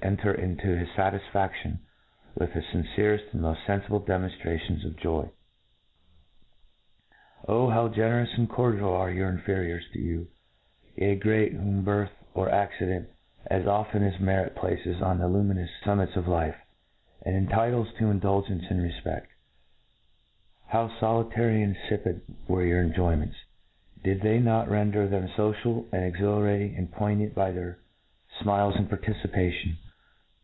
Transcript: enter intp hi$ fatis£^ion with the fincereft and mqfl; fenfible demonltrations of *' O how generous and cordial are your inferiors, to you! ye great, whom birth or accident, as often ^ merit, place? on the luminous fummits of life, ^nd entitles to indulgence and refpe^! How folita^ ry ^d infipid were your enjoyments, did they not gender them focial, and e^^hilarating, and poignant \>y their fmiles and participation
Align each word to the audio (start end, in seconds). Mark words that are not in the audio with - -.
enter 0.00 0.32
intp 0.32 0.88
hi$ 0.94 1.18
fatis£^ion 1.34 1.76
with 2.36 2.54
the 2.54 2.60
fincereft 2.72 3.32
and 3.34 3.42
mqfl; 3.42 3.56
fenfible 3.66 4.06
demonltrations 4.06 4.84
of 4.84 4.94
*' 5.06 5.06
O 7.48 7.68
how 7.68 7.88
generous 7.88 8.30
and 8.38 8.48
cordial 8.48 8.92
are 8.92 9.10
your 9.10 9.28
inferiors, 9.28 9.82
to 9.92 9.98
you! 9.98 10.28
ye 10.94 11.16
great, 11.16 11.50
whom 11.52 11.82
birth 11.84 12.12
or 12.32 12.48
accident, 12.48 13.08
as 13.48 13.66
often 13.66 14.02
^ 14.10 14.20
merit, 14.20 14.54
place? 14.54 14.86
on 15.02 15.18
the 15.18 15.26
luminous 15.28 15.70
fummits 15.84 16.14
of 16.14 16.28
life, 16.28 16.54
^nd 17.26 17.34
entitles 17.36 17.88
to 17.98 18.08
indulgence 18.08 18.64
and 18.70 18.80
refpe^! 18.80 19.26
How 20.68 20.86
folita^ 21.00 21.36
ry 21.38 21.42
^d 21.66 21.74
infipid 21.76 22.20
were 22.46 22.64
your 22.64 22.80
enjoyments, 22.84 23.34
did 24.04 24.20
they 24.22 24.38
not 24.38 24.68
gender 24.68 25.08
them 25.08 25.26
focial, 25.36 25.86
and 25.92 26.14
e^^hilarating, 26.14 26.78
and 26.78 26.88
poignant 26.92 27.34
\>y 27.34 27.50
their 27.52 27.80
fmiles 28.40 28.76
and 28.78 28.88
participation 28.88 29.76